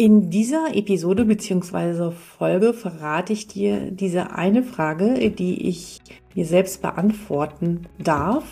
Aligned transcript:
In 0.00 0.30
dieser 0.30 0.76
Episode 0.76 1.24
bzw. 1.24 2.12
Folge 2.12 2.72
verrate 2.72 3.32
ich 3.32 3.48
dir 3.48 3.90
diese 3.90 4.30
eine 4.30 4.62
Frage, 4.62 5.32
die 5.32 5.66
ich 5.66 5.98
mir 6.36 6.46
selbst 6.46 6.82
beantworten 6.82 7.88
darf, 7.98 8.44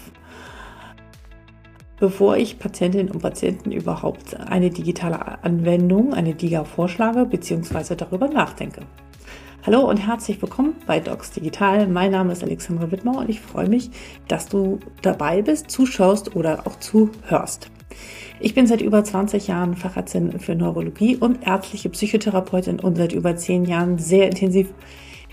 bevor 2.01 2.37
ich 2.37 2.59
Patientinnen 2.59 3.12
und 3.12 3.22
Patienten 3.22 3.71
überhaupt 3.71 4.35
eine 4.35 4.71
digitale 4.71 5.45
Anwendung, 5.45 6.14
eine 6.14 6.35
DIGA 6.35 6.64
vorschlage 6.64 7.24
bzw. 7.27 7.94
darüber 7.94 8.26
nachdenke. 8.26 8.81
Hallo 9.65 9.88
und 9.88 9.99
herzlich 9.99 10.42
willkommen 10.42 10.74
bei 10.85 10.99
Docs 10.99 11.31
Digital. 11.31 11.87
Mein 11.87 12.10
Name 12.10 12.33
ist 12.33 12.42
Alexandra 12.42 12.90
Wittmer 12.90 13.19
und 13.19 13.28
ich 13.28 13.40
freue 13.40 13.69
mich, 13.69 13.92
dass 14.26 14.49
du 14.49 14.81
dabei 15.01 15.42
bist, 15.42 15.71
zuschaust 15.71 16.34
oder 16.34 16.66
auch 16.66 16.80
zuhörst. 16.80 17.70
Ich 18.39 18.55
bin 18.55 18.66
seit 18.66 18.83
über 18.83 19.03
20 19.03 19.47
Jahren 19.47 19.77
Fachärztin 19.77 20.39
für 20.39 20.55
Neurologie 20.55 21.16
und 21.16 21.47
ärztliche 21.47 21.89
Psychotherapeutin 21.89 22.80
und 22.80 22.97
seit 22.97 23.12
über 23.12 23.35
10 23.35 23.65
Jahren 23.65 23.99
sehr 23.99 24.27
intensiv 24.27 24.69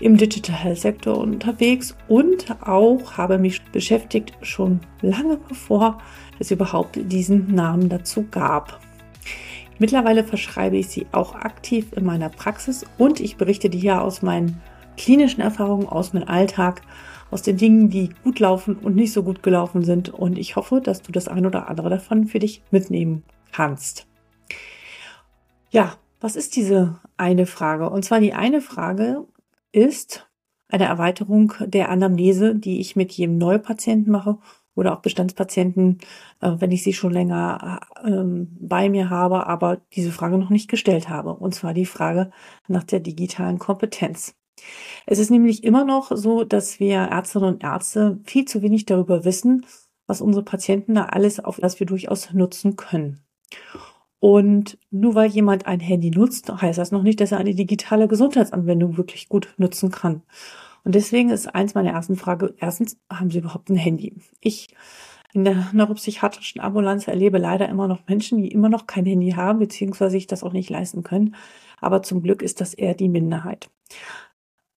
im 0.00 0.16
Digital 0.16 0.56
Health 0.56 0.78
Sektor 0.78 1.18
unterwegs 1.18 1.94
und 2.08 2.46
auch 2.62 3.12
habe 3.16 3.38
mich 3.38 3.62
beschäftigt 3.64 4.32
schon 4.42 4.80
lange 5.02 5.38
bevor 5.48 5.98
es 6.38 6.50
überhaupt 6.50 6.98
diesen 7.00 7.54
Namen 7.54 7.88
dazu 7.88 8.26
gab. 8.30 8.80
Mittlerweile 9.78 10.24
verschreibe 10.24 10.76
ich 10.76 10.88
sie 10.88 11.06
auch 11.12 11.34
aktiv 11.34 11.92
in 11.96 12.04
meiner 12.04 12.28
Praxis 12.28 12.84
und 12.96 13.20
ich 13.20 13.36
berichte 13.36 13.70
dir 13.70 13.80
hier 13.80 14.02
aus 14.02 14.22
meinen 14.22 14.60
klinischen 14.96 15.40
Erfahrungen, 15.40 15.88
aus 15.88 16.12
meinem 16.12 16.28
Alltag 16.28 16.82
aus 17.34 17.42
den 17.42 17.56
Dingen, 17.56 17.90
die 17.90 18.10
gut 18.22 18.38
laufen 18.38 18.76
und 18.76 18.94
nicht 18.94 19.12
so 19.12 19.24
gut 19.24 19.42
gelaufen 19.42 19.82
sind. 19.82 20.08
Und 20.08 20.38
ich 20.38 20.54
hoffe, 20.54 20.80
dass 20.80 21.02
du 21.02 21.10
das 21.10 21.26
ein 21.26 21.44
oder 21.44 21.68
andere 21.68 21.90
davon 21.90 22.28
für 22.28 22.38
dich 22.38 22.62
mitnehmen 22.70 23.24
kannst. 23.50 24.06
Ja, 25.70 25.94
was 26.20 26.36
ist 26.36 26.54
diese 26.54 27.00
eine 27.16 27.46
Frage? 27.46 27.90
Und 27.90 28.04
zwar 28.04 28.20
die 28.20 28.34
eine 28.34 28.60
Frage 28.60 29.26
ist 29.72 30.30
eine 30.68 30.84
Erweiterung 30.84 31.52
der 31.58 31.88
Anamnese, 31.88 32.54
die 32.54 32.78
ich 32.78 32.94
mit 32.94 33.10
jedem 33.10 33.36
Neupatienten 33.36 34.12
mache 34.12 34.38
oder 34.76 34.92
auch 34.92 35.02
Bestandspatienten, 35.02 35.98
äh, 36.40 36.52
wenn 36.58 36.70
ich 36.70 36.84
sie 36.84 36.92
schon 36.92 37.12
länger 37.12 37.80
ähm, 38.04 38.56
bei 38.60 38.88
mir 38.88 39.10
habe, 39.10 39.48
aber 39.48 39.78
diese 39.92 40.12
Frage 40.12 40.38
noch 40.38 40.50
nicht 40.50 40.70
gestellt 40.70 41.08
habe. 41.08 41.34
Und 41.34 41.52
zwar 41.52 41.74
die 41.74 41.86
Frage 41.86 42.30
nach 42.68 42.84
der 42.84 43.00
digitalen 43.00 43.58
Kompetenz. 43.58 44.36
Es 45.06 45.18
ist 45.18 45.30
nämlich 45.30 45.64
immer 45.64 45.84
noch 45.84 46.12
so, 46.14 46.44
dass 46.44 46.80
wir 46.80 46.96
Ärztinnen 46.96 47.54
und 47.54 47.64
Ärzte 47.64 48.20
viel 48.24 48.44
zu 48.44 48.62
wenig 48.62 48.86
darüber 48.86 49.24
wissen, 49.24 49.66
was 50.06 50.20
unsere 50.20 50.44
Patienten 50.44 50.94
da 50.94 51.04
alles 51.06 51.40
auf 51.40 51.58
das 51.58 51.80
wir 51.80 51.86
durchaus 51.86 52.32
nutzen 52.32 52.76
können. 52.76 53.20
Und 54.20 54.78
nur 54.90 55.14
weil 55.14 55.28
jemand 55.30 55.66
ein 55.66 55.80
Handy 55.80 56.10
nutzt, 56.10 56.50
heißt 56.50 56.78
das 56.78 56.92
noch 56.92 57.02
nicht, 57.02 57.20
dass 57.20 57.32
er 57.32 57.38
eine 57.38 57.54
digitale 57.54 58.08
Gesundheitsanwendung 58.08 58.96
wirklich 58.96 59.28
gut 59.28 59.52
nutzen 59.58 59.90
kann. 59.90 60.22
Und 60.84 60.94
deswegen 60.94 61.30
ist 61.30 61.54
eins 61.54 61.74
meiner 61.74 61.90
ersten 61.90 62.16
Frage, 62.16 62.54
erstens, 62.58 62.98
haben 63.10 63.30
Sie 63.30 63.38
überhaupt 63.38 63.68
ein 63.68 63.76
Handy? 63.76 64.14
Ich 64.40 64.74
in 65.34 65.44
der 65.44 65.68
neuropsychiatrischen 65.72 66.60
Ambulanz 66.60 67.08
erlebe 67.08 67.38
leider 67.38 67.68
immer 67.68 67.88
noch 67.88 68.06
Menschen, 68.06 68.38
die 68.38 68.52
immer 68.52 68.68
noch 68.68 68.86
kein 68.86 69.04
Handy 69.04 69.32
haben, 69.32 69.58
beziehungsweise 69.58 70.12
sich 70.12 70.26
das 70.28 70.44
auch 70.44 70.52
nicht 70.52 70.70
leisten 70.70 71.02
können. 71.02 71.34
Aber 71.80 72.02
zum 72.02 72.22
Glück 72.22 72.40
ist 72.40 72.60
das 72.60 72.72
eher 72.72 72.94
die 72.94 73.08
Minderheit. 73.08 73.68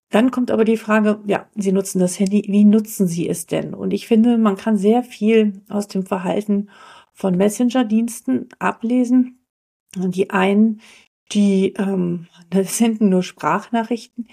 Dann 0.10 0.32
kommt 0.32 0.52
aber 0.52 0.64
die 0.64 0.78
Frage, 0.78 1.20
ja, 1.28 1.50
Sie 1.56 1.72
nutzen 1.72 2.00
das 2.00 2.20
Handy, 2.20 2.44
wie 2.48 2.64
nutzen 2.64 3.08
Sie 3.08 3.28
es 3.28 3.46
denn? 3.46 3.74
Und 3.74 3.94
ich 3.94 4.08
finde, 4.08 4.38
man 4.38 4.56
kann 4.56 4.78
sehr 4.78 5.04
viel 5.04 5.62
aus 5.68 5.88
dem 5.88 6.06
Verhalten 6.06 6.70
von 7.14 7.36
Messenger-Diensten 7.36 8.50
ablesen. 8.60 9.40
Die 9.96 10.30
einen, 10.30 10.82
die 11.32 11.74
ähm, 11.78 12.28
senden 12.64 13.10
nur 13.10 13.24
Sprachnachrichten, 13.24 14.28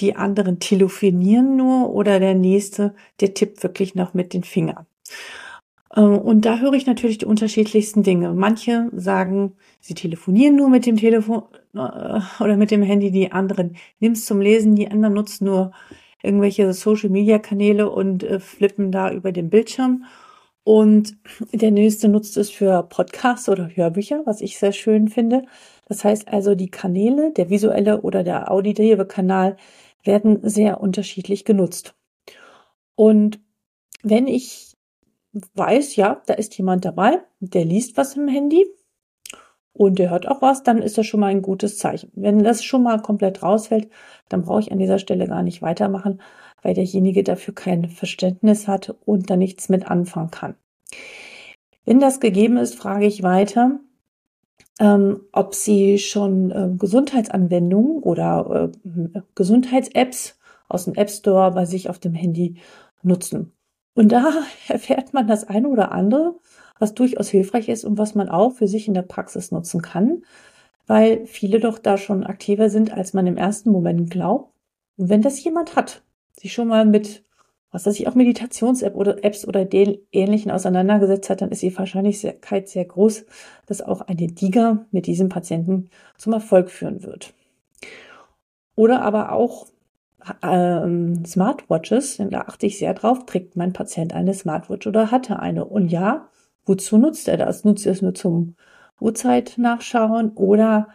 die 0.00 0.16
anderen 0.16 0.58
telefonieren 0.60 1.56
nur 1.56 1.90
oder 1.90 2.20
der 2.20 2.34
nächste, 2.34 2.94
der 3.20 3.34
tippt 3.34 3.62
wirklich 3.62 3.94
noch 3.94 4.12
mit 4.12 4.34
den 4.34 4.44
Fingern. 4.44 4.86
Äh, 5.94 6.00
und 6.00 6.44
da 6.44 6.58
höre 6.58 6.74
ich 6.74 6.86
natürlich 6.86 7.18
die 7.18 7.26
unterschiedlichsten 7.26 8.02
Dinge. 8.02 8.32
Manche 8.34 8.90
sagen, 8.92 9.54
sie 9.80 9.94
telefonieren 9.94 10.56
nur 10.56 10.68
mit 10.68 10.86
dem 10.86 10.96
Telefon 10.96 11.44
äh, 11.74 12.20
oder 12.40 12.56
mit 12.56 12.70
dem 12.70 12.82
Handy, 12.82 13.10
die 13.10 13.32
anderen 13.32 13.76
nehmen 14.00 14.14
es 14.14 14.26
zum 14.26 14.40
Lesen, 14.40 14.74
die 14.74 14.90
anderen 14.90 15.14
nutzen 15.14 15.46
nur 15.46 15.72
irgendwelche 16.22 16.72
Social-Media-Kanäle 16.72 17.90
und 17.90 18.24
äh, 18.24 18.40
flippen 18.40 18.90
da 18.92 19.12
über 19.12 19.32
den 19.32 19.50
Bildschirm. 19.50 20.04
Und 20.66 21.18
der 21.52 21.70
nächste 21.70 22.08
nutzt 22.08 22.38
es 22.38 22.50
für 22.50 22.82
Podcasts 22.84 23.50
oder 23.50 23.68
Hörbücher, 23.74 24.22
was 24.24 24.40
ich 24.40 24.58
sehr 24.58 24.72
schön 24.72 25.08
finde. 25.08 25.42
Das 25.86 26.04
heißt 26.04 26.28
also, 26.28 26.54
die 26.54 26.70
Kanäle, 26.70 27.32
der 27.32 27.50
visuelle 27.50 28.00
oder 28.00 28.24
der 28.24 28.50
auditive 28.50 29.04
Kanal, 29.04 29.58
werden 30.04 30.38
sehr 30.42 30.80
unterschiedlich 30.80 31.44
genutzt. 31.44 31.94
Und 32.96 33.40
wenn 34.02 34.26
ich 34.26 34.73
weiß, 35.54 35.96
ja, 35.96 36.22
da 36.26 36.34
ist 36.34 36.56
jemand 36.56 36.84
dabei, 36.84 37.20
der 37.40 37.64
liest 37.64 37.96
was 37.96 38.16
im 38.16 38.28
Handy 38.28 38.66
und 39.72 39.98
der 39.98 40.10
hört 40.10 40.28
auch 40.28 40.40
was, 40.40 40.62
dann 40.62 40.80
ist 40.80 40.96
das 40.96 41.06
schon 41.06 41.20
mal 41.20 41.26
ein 41.26 41.42
gutes 41.42 41.78
Zeichen. 41.78 42.10
Wenn 42.14 42.44
das 42.44 42.62
schon 42.62 42.82
mal 42.82 43.02
komplett 43.02 43.42
rausfällt, 43.42 43.90
dann 44.28 44.42
brauche 44.42 44.60
ich 44.60 44.72
an 44.72 44.78
dieser 44.78 44.98
Stelle 44.98 45.26
gar 45.26 45.42
nicht 45.42 45.62
weitermachen, 45.62 46.20
weil 46.62 46.74
derjenige 46.74 47.24
dafür 47.24 47.54
kein 47.54 47.90
Verständnis 47.90 48.68
hat 48.68 48.94
und 49.04 49.28
da 49.30 49.36
nichts 49.36 49.68
mit 49.68 49.90
anfangen 49.90 50.30
kann. 50.30 50.54
Wenn 51.84 52.00
das 52.00 52.20
gegeben 52.20 52.56
ist, 52.56 52.76
frage 52.76 53.06
ich 53.06 53.22
weiter, 53.22 53.80
ähm, 54.80 55.20
ob 55.32 55.54
Sie 55.54 55.98
schon 55.98 56.50
äh, 56.50 56.70
Gesundheitsanwendungen 56.76 58.02
oder 58.02 58.72
äh, 58.72 59.20
Gesundheits-Apps 59.34 60.38
aus 60.68 60.84
dem 60.84 60.94
App 60.94 61.10
Store 61.10 61.52
bei 61.52 61.64
sich 61.64 61.90
auf 61.90 61.98
dem 61.98 62.14
Handy 62.14 62.56
nutzen. 63.02 63.52
Und 63.94 64.12
da 64.12 64.32
erfährt 64.68 65.14
man 65.14 65.26
das 65.26 65.44
eine 65.44 65.68
oder 65.68 65.92
andere, 65.92 66.34
was 66.78 66.94
durchaus 66.94 67.28
hilfreich 67.28 67.68
ist 67.68 67.84
und 67.84 67.98
was 67.98 68.14
man 68.14 68.28
auch 68.28 68.52
für 68.52 68.68
sich 68.68 68.88
in 68.88 68.94
der 68.94 69.02
Praxis 69.02 69.52
nutzen 69.52 69.80
kann, 69.80 70.22
weil 70.86 71.24
viele 71.26 71.60
doch 71.60 71.78
da 71.78 71.96
schon 71.96 72.24
aktiver 72.24 72.68
sind, 72.68 72.92
als 72.92 73.14
man 73.14 73.26
im 73.26 73.36
ersten 73.36 73.70
Moment 73.70 74.10
glaubt. 74.10 74.52
Und 74.96 75.08
wenn 75.08 75.22
das 75.22 75.42
jemand 75.42 75.76
hat, 75.76 76.02
sich 76.32 76.52
schon 76.52 76.68
mal 76.68 76.84
mit, 76.84 77.24
was 77.70 77.86
weiß 77.86 77.98
ich, 77.98 78.08
auch 78.08 78.14
Meditations-App 78.14 78.94
oder 78.96 79.24
Apps 79.24 79.46
oder 79.46 79.64
den 79.64 79.98
ähnlichen 80.12 80.50
auseinandergesetzt 80.50 81.30
hat, 81.30 81.42
dann 81.42 81.50
ist 81.50 81.62
die 81.62 81.76
Wahrscheinlichkeit 81.76 82.68
sehr 82.68 82.84
groß, 82.84 83.24
dass 83.66 83.82
auch 83.82 84.02
eine 84.02 84.26
DIGA 84.26 84.86
mit 84.90 85.06
diesem 85.06 85.28
Patienten 85.28 85.90
zum 86.18 86.32
Erfolg 86.32 86.70
führen 86.70 87.02
wird. 87.02 87.34
Oder 88.76 89.02
aber 89.02 89.32
auch 89.32 89.68
ähm, 90.42 91.24
Smartwatches, 91.24 92.18
da 92.30 92.42
achte 92.42 92.66
ich 92.66 92.78
sehr 92.78 92.94
drauf, 92.94 93.26
trägt 93.26 93.56
mein 93.56 93.72
Patient 93.72 94.14
eine 94.14 94.34
Smartwatch 94.34 94.86
oder 94.86 95.10
hatte 95.10 95.40
eine. 95.40 95.64
Und 95.64 95.88
ja, 95.88 96.28
wozu 96.64 96.98
nutzt 96.98 97.28
er 97.28 97.36
das? 97.36 97.64
Nutzt 97.64 97.86
er 97.86 97.92
es 97.92 98.02
nur 98.02 98.14
zum 98.14 98.56
Uhrzeit 99.00 99.54
nachschauen 99.56 100.32
oder 100.34 100.88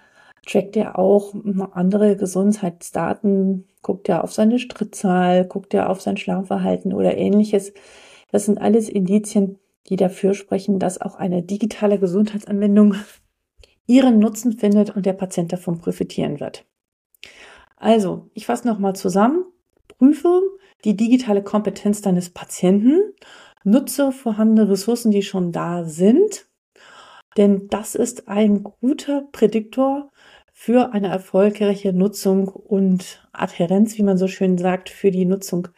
trackt 0.46 0.76
er 0.76 0.98
auch 0.98 1.34
andere 1.74 2.16
Gesundheitsdaten? 2.16 3.68
Guckt 3.82 4.10
er 4.10 4.24
auf 4.24 4.34
seine 4.34 4.60
Strittzahl? 4.60 5.46
Guckt 5.46 5.74
er 5.74 5.90
auf 5.90 6.02
sein 6.02 6.18
Schlafverhalten 6.18 6.94
oder 6.94 7.18
ähnliches? 7.18 7.74
Das 8.32 8.46
sind 8.46 8.60
alles 8.60 8.90
Indizien, 8.90 9.60
die 9.88 9.96
dafür 9.96 10.34
sprechen, 10.34 10.80
dass 10.80 11.02
auch 11.02 11.16
eine 11.16 11.44
digitale 11.44 12.00
Gesundheitsanwendung 12.00 12.96
ihren 13.88 14.20
Nutzen 14.20 14.54
findet 14.54 14.96
und 14.96 15.06
der 15.06 15.14
Patient 15.14 15.52
davon 15.52 15.80
profitieren 15.80 16.40
wird. 16.40 16.66
Also, 17.80 18.30
ich 18.34 18.46
fasse 18.46 18.68
nochmal 18.68 18.96
zusammen. 18.96 19.46
Prüfe 19.88 20.42
die 20.86 20.96
digitale 20.96 21.42
Kompetenz 21.42 22.02
deines 22.02 22.30
Patienten. 22.30 23.14
Nutze 23.64 24.12
vorhandene 24.12 24.70
Ressourcen, 24.70 25.12
die 25.12 25.24
schon 25.24 25.52
da 25.52 25.86
sind. 25.86 26.48
Denn 27.38 27.68
das 27.70 27.96
ist 27.96 28.28
ein 28.28 28.64
guter 28.64 29.24
Prädiktor 29.32 30.12
für 30.54 30.92
eine 30.92 31.08
erfolgreiche 31.08 31.94
Nutzung 31.94 32.50
und 32.50 33.26
Adhärenz, 33.32 33.98
wie 33.98 34.04
man 34.04 34.18
so 34.18 34.28
schön 34.28 34.58
sagt, 34.58 34.90
für 34.90 35.10
die 35.10 35.26
Nutzung 35.26 35.70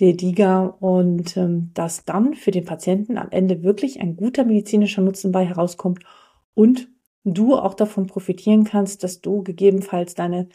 der 0.00 0.14
DIGA 0.14 0.66
und 0.80 1.36
ähm, 1.36 1.70
dass 1.74 2.04
dann 2.04 2.34
für 2.34 2.50
den 2.50 2.64
Patienten 2.64 3.16
am 3.16 3.28
Ende 3.30 3.62
wirklich 3.62 4.00
ein 4.00 4.16
guter 4.16 4.44
medizinischer 4.44 5.02
Nutzen 5.02 5.30
bei 5.30 5.44
herauskommt 5.44 6.00
und 6.54 6.88
du 7.24 7.56
auch 7.56 7.74
davon 7.74 8.06
profitieren 8.06 8.64
kannst, 8.64 9.02
dass 9.02 9.20
du 9.20 9.42
gegebenenfalls 9.42 10.14
deine 10.14 10.48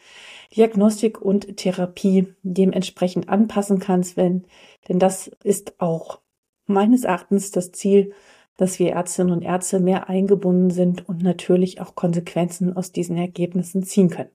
Diagnostik 0.56 1.22
und 1.22 1.58
Therapie 1.58 2.34
dementsprechend 2.44 3.28
anpassen 3.28 3.80
kannst, 3.80 4.18
wenn, 4.18 4.46
denn 4.88 5.00
das 5.00 5.30
ist 5.44 5.80
auch 5.80 6.22
meines 6.68 7.04
Erachtens 7.04 7.52
das 7.52 7.72
Ziel, 7.72 8.14
dass 8.58 8.78
wir 8.78 8.92
Ärztinnen 8.92 9.34
und 9.34 9.42
Ärzte 9.42 9.80
mehr 9.80 10.10
eingebunden 10.10 10.70
sind 10.70 11.08
und 11.08 11.24
natürlich 11.24 11.82
auch 11.82 11.96
Konsequenzen 11.96 12.76
aus 12.76 12.92
diesen 12.92 13.18
Ergebnissen 13.18 13.84
ziehen 13.84 14.10
können. 14.10 14.32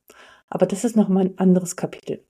Aber 0.49 0.67
das 0.67 0.85
ist 0.85 0.97
nochmal 0.97 1.27
ein 1.27 1.39
anderes 1.39 1.77
Kapitel. 1.77 2.25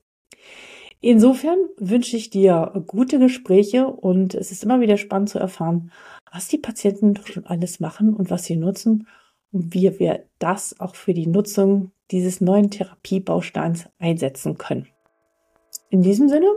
Insofern 1.01 1.59
wünsche 1.77 2.17
ich 2.17 2.31
dir 2.31 2.83
gute 2.87 3.19
Gespräche 3.19 3.87
und 3.87 4.35
es 4.35 4.51
ist 4.51 4.65
immer 4.65 4.81
wieder 4.81 4.97
spannend 4.97 5.29
zu 5.29 5.39
erfahren, 5.39 5.93
was 6.33 6.49
die 6.49 6.59
Patienten 6.59 7.15
schon 7.25 7.47
alles 7.47 7.79
machen 7.79 8.15
und 8.15 8.31
was 8.31 8.45
sie 8.45 8.57
nutzen 8.57 9.07
wie 9.55 9.99
wir 10.01 10.25
das 10.41 10.79
auch 10.81 10.97
für 10.97 11.15
die 11.15 11.29
Nutzung 11.29 11.93
dieses 12.11 12.41
neuen 12.41 12.71
Therapiebausteins 12.71 13.87
einsetzen 14.01 14.59
können. 14.59 14.89
In 15.91 16.03
diesem 16.03 16.29
Sinne, 16.29 16.49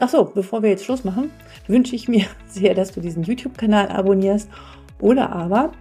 ach 0.00 0.08
so, 0.08 0.24
bevor 0.24 0.62
wir 0.62 0.70
jetzt 0.70 0.84
Schluss 0.84 1.04
machen, 1.04 1.30
wünsche 1.66 1.94
ich 1.94 2.08
mir 2.08 2.24
sehr, 2.48 2.74
dass 2.74 2.92
du 2.92 3.00
diesen 3.02 3.22
YouTube-Kanal 3.22 3.88
abonnierst 3.88 4.48
oder 5.00 5.30
aber 5.30 5.72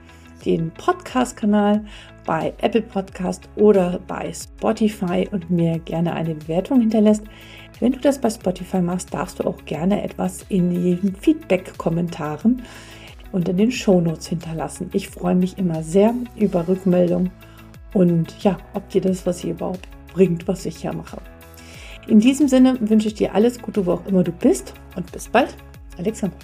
den 0.46 0.72
Podcast-Kanal 0.72 1.86
bei 2.26 2.54
Apple 2.62 2.82
Podcast 2.82 3.48
oder 3.56 4.02
bei 4.06 4.32
Spotify 4.34 5.28
und 5.32 5.50
mir 5.50 5.80
gerne 5.80 6.14
eine 6.14 6.36
Bewertung 6.36 6.82
hinterlässt. 6.82 7.24
Wenn 7.80 7.94
du 7.94 8.00
das 8.00 8.20
bei 8.20 8.30
Spotify 8.30 8.82
machst, 8.82 9.14
darfst 9.14 9.40
du 9.40 9.46
auch 9.46 9.64
gerne 9.66 10.04
etwas 10.04 10.46
in 10.50 10.70
den 10.70 11.16
Feedback-Kommentaren 11.16 12.62
unter 13.32 13.54
den 13.54 13.72
Shownotes 13.72 14.28
hinterlassen. 14.28 14.90
Ich 14.94 15.10
freue 15.10 15.36
mich 15.36 15.58
immer 15.58 15.84
sehr 15.84 16.14
über 16.36 16.68
Rückmeldung 16.68 17.32
und 17.94 18.44
ja, 18.44 18.58
ob 18.74 18.90
dir 18.90 19.02
das, 19.02 19.26
was 19.26 19.40
hier 19.40 19.52
überhaupt 19.52 19.88
bringt, 20.14 20.48
was 20.48 20.66
ich 20.66 20.78
hier 20.78 20.94
mache. 20.94 21.18
In 22.08 22.20
diesem 22.20 22.48
Sinne 22.48 22.78
wünsche 22.80 23.08
ich 23.10 23.16
dir 23.16 23.36
alles 23.36 23.62
Gute, 23.62 23.86
wo 23.86 23.94
auch 23.94 24.06
immer 24.06 24.24
du 24.24 24.32
bist 24.32 24.74
und 24.96 25.12
bis 25.12 25.28
bald, 25.28 25.56
Alexander. 25.98 26.38